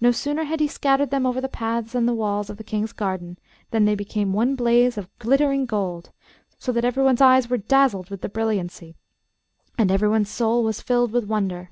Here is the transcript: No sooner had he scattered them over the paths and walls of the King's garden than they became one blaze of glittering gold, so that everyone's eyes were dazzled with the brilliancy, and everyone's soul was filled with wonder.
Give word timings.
No 0.00 0.12
sooner 0.12 0.44
had 0.44 0.60
he 0.60 0.68
scattered 0.68 1.10
them 1.10 1.26
over 1.26 1.40
the 1.40 1.48
paths 1.48 1.96
and 1.96 2.16
walls 2.16 2.48
of 2.48 2.56
the 2.56 2.62
King's 2.62 2.92
garden 2.92 3.36
than 3.72 3.84
they 3.84 3.96
became 3.96 4.32
one 4.32 4.54
blaze 4.54 4.96
of 4.96 5.08
glittering 5.18 5.66
gold, 5.66 6.12
so 6.56 6.70
that 6.70 6.84
everyone's 6.84 7.20
eyes 7.20 7.50
were 7.50 7.58
dazzled 7.58 8.08
with 8.08 8.20
the 8.20 8.28
brilliancy, 8.28 8.94
and 9.76 9.90
everyone's 9.90 10.30
soul 10.30 10.62
was 10.62 10.80
filled 10.80 11.10
with 11.10 11.24
wonder. 11.26 11.70